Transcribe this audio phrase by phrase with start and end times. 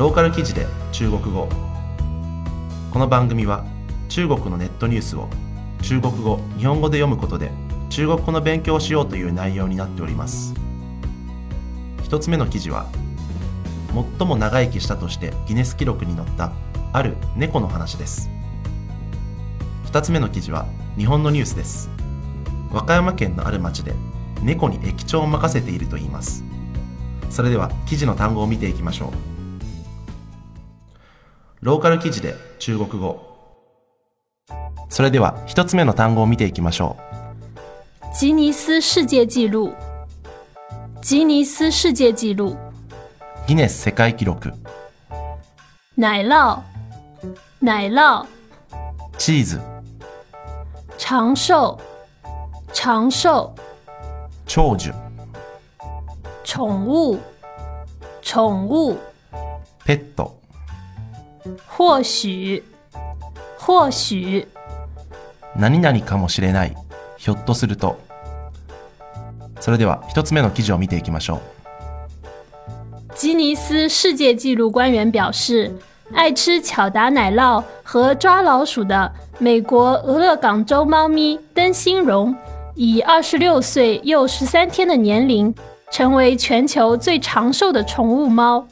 [0.00, 1.46] ローカル記事で中国語。
[2.90, 3.66] この番組は
[4.08, 5.28] 中国のネットニュースを
[5.82, 7.50] 中国語日本語で読むことで
[7.90, 10.54] 中国語の勉強をしようという内容になっております。
[12.02, 12.86] 一つ目の記事は
[14.18, 16.50] 最も長生きしたとしてギネス記録に載った
[16.94, 18.30] ある猫の話です。
[19.84, 20.64] 二つ目の記事は
[20.96, 21.90] 日本のニュースです。
[22.72, 23.92] 和歌山県のある町で
[24.40, 26.42] 猫に駅長を任せていると言います。
[27.28, 29.39] それでは記事の単語を見ていきましょう。
[31.62, 33.20] ローカル記事で中国語。
[34.88, 38.14] それでは一つ目の単語を見ていきましょう。
[38.14, 39.74] 吉尼斯世界纪录。
[41.02, 42.56] 吉尼斯世界纪录。
[43.46, 44.54] ギネス世界記録。
[45.98, 46.62] 奶酪。
[47.60, 48.24] 奶酪。
[49.18, 49.60] チーズ。
[50.96, 51.78] 长寿。
[52.72, 53.54] 长寿。
[54.46, 54.92] 長寿。
[56.42, 57.18] 宠物。
[58.22, 58.96] 宠物。
[59.84, 60.39] ペット
[61.67, 62.63] 或許
[63.57, 64.47] 或許
[65.55, 66.75] 何々かもしれない
[67.17, 67.97] ひょっとすると
[69.59, 75.73] それでは一つ目の記事を見ていきましょう吉尼斯世界纪录官员表示，
[76.13, 82.35] 爱吃巧达奶酪和抓老鼠的美国俄勒冈州猫咪灯芯绒，
[82.75, 85.55] 以二十六岁又十三天的年龄，
[85.89, 88.67] 成为全球最长寿的宠物猫。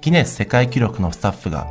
[0.00, 1.66] ギネス世界記録のスタッフが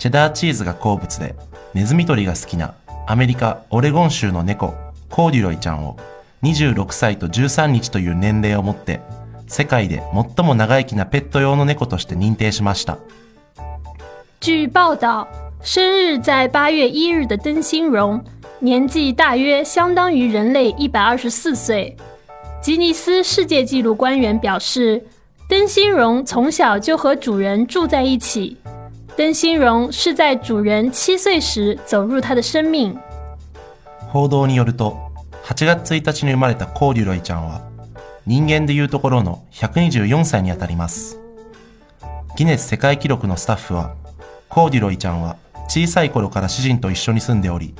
[0.00, 1.36] チェダーチーズが好物で
[1.74, 2.74] ネズミ捕りが好きな
[3.06, 4.74] アメリカ・オレゴン州の猫
[5.10, 5.96] コーデュロイちゃんを
[6.42, 9.00] 26歳と13日という年齢をもって
[9.46, 10.02] 世界で
[10.36, 12.98] 最も長生きなペット用の猫として認定しました。
[14.40, 15.26] 据报道，
[15.62, 18.22] 生日在八月一日的灯芯绒，
[18.60, 21.96] 年纪大约相当于人类一百二十四岁。
[22.60, 25.04] 吉尼斯世界纪录官员表示，
[25.48, 28.54] 灯芯绒从小就和主人住在一起。
[29.16, 32.94] 灯芯绒是在主人七岁时走入他的生命。
[34.12, 34.98] 報道によると、
[35.44, 37.62] 8月1日に生まれたコーデュロイちゃんは、
[38.26, 41.18] 人間でいうところの124歳にあたります。
[42.36, 43.94] ギネス世界記録のスタッフは、
[44.50, 45.36] コーデュロイちゃんは
[45.66, 47.74] 小さい頃から主人と一緒に住んでおり、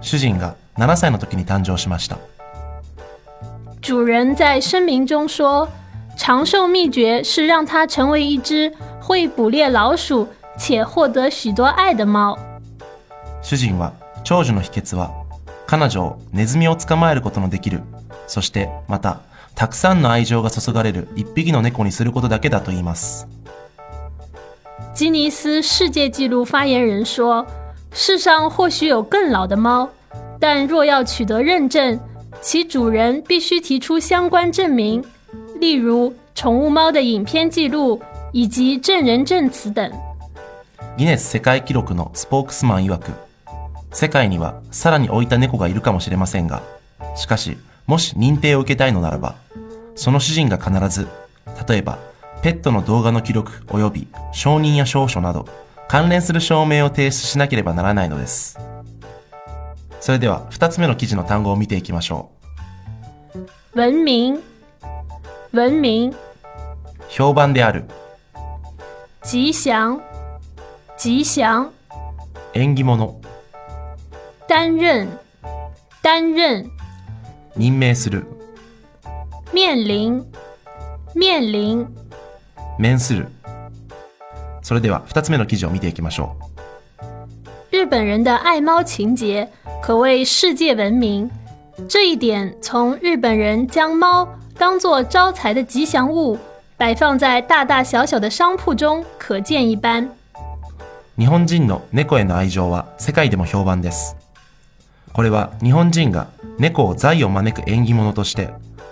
[0.00, 2.18] 主人が7歳の時に誕生しました。
[3.80, 5.68] 主人在声明中说，
[6.17, 8.71] 长寿秘诀是让它成为一只
[9.01, 10.27] 会捕猎老鼠
[10.57, 12.37] 且获得许多愛的猫。
[13.41, 13.93] 主人は
[14.23, 15.11] 長寿の秘訣は
[15.65, 17.81] 彼女をネズミを捕まえることのできる、
[18.27, 19.21] そしてまた
[19.55, 23.27] たくさんの愛情が注がれる一匹の猫にすることだけだと言います。
[24.93, 27.45] 吉尼斯世界纪录发言人说：“
[27.93, 29.87] 世上或许有更老的猫，
[30.39, 31.99] 但若要取得认证，
[32.41, 35.03] 其主人必须提出相关证明，
[35.60, 38.00] 例如宠物猫的影片记录
[38.32, 39.90] 以及证人证词等。”
[40.96, 43.12] ギネス世界記録のスポークスマン曰く、
[43.92, 46.62] 世界にはさらに置いた猫がいるかもしれませんが、
[47.16, 47.56] しかし、
[47.86, 49.34] もし認定を受けたいのならば、
[49.94, 51.08] その主人が必ず、
[51.68, 51.98] 例えば、
[52.42, 55.46] ペットの動画の記録及び承認や証書など、
[55.88, 58.58] 関連する証明を提出しなければならないのです。
[60.00, 62.30] それでは、二つ目の記事の単語を見ていきましょ
[63.34, 63.38] う。
[63.74, 64.38] 文明、
[65.53, 66.13] 文明。
[67.09, 67.85] 評判である。
[69.23, 69.99] 吉祥、
[70.97, 71.71] 吉祥。
[72.53, 73.19] 縁起物。
[74.47, 75.07] 担任、
[76.01, 76.69] 担任。
[77.55, 78.25] 任命する。
[79.51, 80.25] 面臨、
[81.13, 81.87] 面臨。
[82.77, 83.27] 面する。
[84.61, 87.75] それでは二つ目の記事を見ていきましょう。
[87.75, 89.47] 日本人的爱猫情节
[89.81, 91.29] 可谓世界闻名，
[91.87, 94.27] 这一点从日本人将猫
[94.57, 96.37] 当作招财的吉祥物
[96.77, 100.07] 摆放在大大小小的商铺中可见一斑。
[101.15, 104.15] 日本人の猫への愛情は世界でも評判です。
[105.11, 106.27] これは日本人が
[106.57, 108.49] 猫を財を招く縁起物として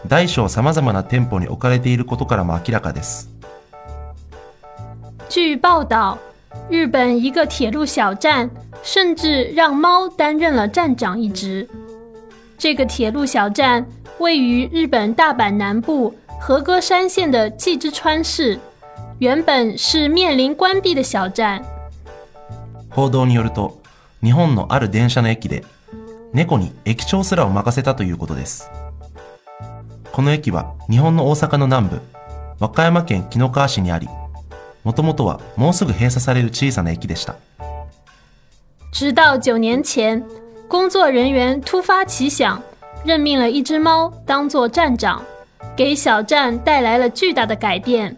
[0.07, 3.29] 大小様々な店舗に置かれていることからも明らかです。
[5.29, 6.17] 据报道，
[6.69, 8.49] 日本一个铁路小站
[8.84, 11.67] 甚至让猫担任了站长一职。
[12.58, 13.85] 这个铁路小站
[14.22, 18.59] 位于日本大阪南部和歌山县的纪之川市，
[19.19, 21.64] 原本是面临关闭的小站。
[22.90, 23.81] 報道によると、
[24.23, 25.64] 日本のある電車の駅で
[26.34, 28.69] 猫に駅長すらを任せたということです。
[30.11, 32.02] この駅は日本の大阪の南部、
[32.59, 34.08] 和歌山県紀の川市にあり、
[34.84, 37.35] もともとはもうすぐ閉鎖される小さな駅でした。
[38.91, 40.23] 直到九年前，
[40.67, 42.59] 工作人员突发奇想，
[43.05, 45.22] 任命了一只猫当做站长，
[45.75, 48.16] 给小站带来了巨大的改变。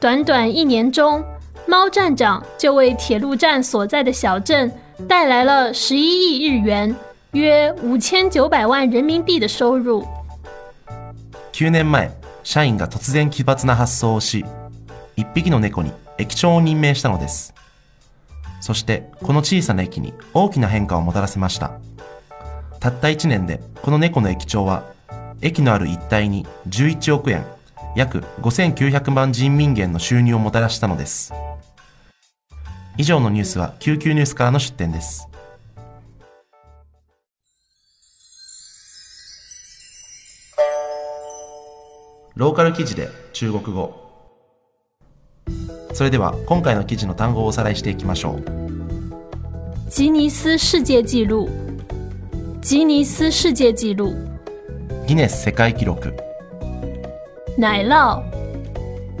[0.00, 1.24] 短短一年中，
[1.66, 4.70] 猫站长就为铁路站所在的小镇
[5.08, 6.94] 带来了十一亿日元，
[7.32, 10.04] 约五千九百万人民币的收入。
[11.52, 12.10] 9年前
[12.42, 14.44] 社員が突然奇抜な発想をし
[15.14, 17.54] 一匹の猫に駅長を任命したのです
[18.60, 21.72] そしてこの小さな駅に大きな変化をもたらせました
[22.79, 24.83] たった1年でこの猫の駅長は
[25.41, 27.45] 駅のある一帯に11億円
[27.95, 31.33] 約5900万人民元の収入をもたらしたのです。
[32.97, 35.27] 以上のニュースは救急ニュースからの出展です。
[42.35, 44.07] ローカル記事で中国語。
[45.93, 48.57] それでは今回の記事の単語をおさらいしていきましょう。
[49.89, 51.49] 吉尼斯世界纪录，
[52.61, 54.13] 吉尼斯世界纪录，
[55.07, 55.95] ギネス世界記録。
[57.57, 58.21] 奶酪，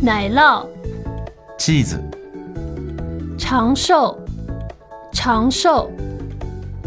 [0.01, 0.65] 奶酪，
[1.57, 2.01] チーズ。
[3.37, 4.17] 长寿，
[5.13, 5.89] 长寿，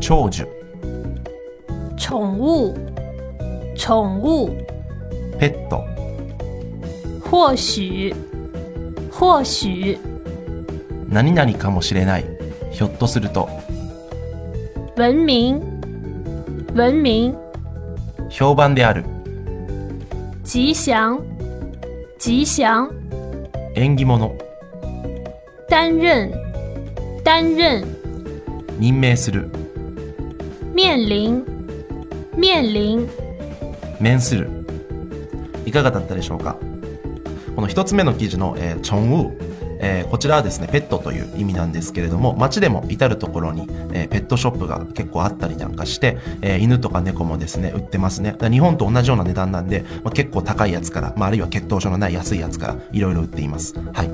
[0.01, 0.45] 長寿。
[1.97, 2.75] 宠物，
[3.77, 4.51] 宠物，
[5.39, 5.85] ペット。
[7.31, 8.15] 或许，
[9.11, 9.99] 或许，
[11.09, 12.25] 何々かもしれない。
[12.71, 13.49] ひょっとすると。
[14.97, 15.61] 文明，
[16.75, 17.35] 文明，
[18.31, 19.05] 評判である。
[20.45, 21.21] 吉祥，
[22.19, 22.89] 吉祥，
[23.75, 24.37] 縁起物
[25.69, 26.31] 担任，
[27.25, 27.85] 担任，
[28.79, 29.49] 任命する。
[30.73, 31.45] 面临，
[32.37, 33.09] 面临，
[34.01, 34.49] 面する。
[35.67, 36.57] いかがだったでしょうか？
[37.57, 39.27] この一つ目の記事の、えー、チョンウ。
[39.27, 39.50] ー
[39.81, 48.37] えーこちらはですね、ペットという意味なんですけれども、街でも至るところに、えーペットショップが結構あったりなんかして、えー犬とか猫もですね、売ってますね。
[48.41, 53.75] 日本と同じような値段なんで、まあ、結構高いやつから、まあ、あるいは血糖症のない安いやつから、いろいろ売っています。
[53.93, 54.11] はい。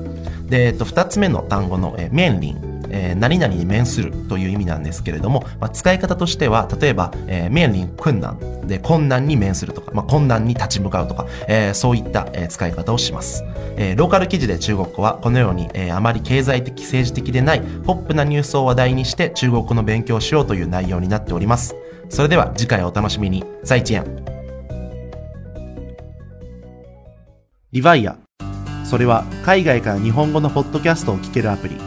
[0.49, 2.57] で、えっと、二つ目の単語の、えー、面臨。
[2.89, 13.43] えー何々に面するという意味なんですけれども、まあ、使い方としては、例えば、えー、面臨困難で困難に面するとか、まあ、困難に立ち向かうとか、えーそういった、えー使い方をします。
[13.77, 21.75] えーローカル記事で中国語はこのように、えーあまり経済的政治的でないポップなニュースを話題にして中国語の勉強をしようという内容になっております。
[22.09, 23.43] それでは次回お楽しみに。
[23.63, 24.03] 再见。
[27.73, 28.17] リヴァイア。
[28.85, 31.86] それは海外から日本語のポッドキャストを聞けるアプリ。